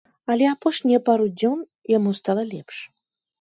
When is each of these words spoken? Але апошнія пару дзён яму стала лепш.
Але 0.35 0.45
апошнія 0.53 0.99
пару 1.09 1.27
дзён 1.35 1.59
яму 1.97 2.15
стала 2.21 2.43
лепш. 2.53 2.75